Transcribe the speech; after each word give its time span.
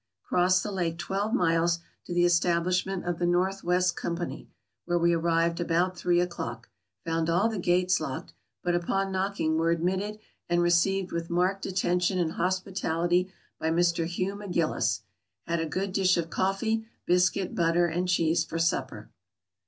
Crossed 0.23 0.63
the 0.63 0.71
lake 0.71 0.97
twelve 0.97 1.31
miles 1.31 1.77
to 2.05 2.11
the 2.15 2.25
establishment 2.25 3.05
of 3.05 3.19
the 3.19 3.25
North 3.27 3.63
West 3.63 3.95
Company, 3.95 4.49
where 4.85 4.97
we 4.97 5.13
arrived 5.13 5.59
about 5.59 5.95
three 5.95 6.19
o'clock; 6.19 6.69
found 7.05 7.29
all 7.29 7.47
the 7.49 7.59
gates 7.59 7.99
locked, 7.99 8.33
but 8.63 8.73
upon 8.73 9.11
knocking 9.11 9.59
were 9.59 9.69
admit 9.69 9.99
ted 9.99 10.19
and 10.49 10.63
received 10.63 11.11
with 11.11 11.29
marked 11.29 11.67
attention 11.67 12.17
and 12.17 12.31
hospitality 12.31 13.31
by 13.59 13.69
Mr. 13.69 14.07
Hugh 14.07 14.33
McGillis. 14.35 15.01
Had 15.45 15.59
a 15.59 15.67
good 15.67 15.93
dish 15.93 16.17
of 16.17 16.31
coffee, 16.31 16.87
biscuit, 17.05 17.53
butter 17.53 17.85
and 17.85 18.07
cheese 18.09 18.43
for 18.43 18.57
supper. 18.57 19.11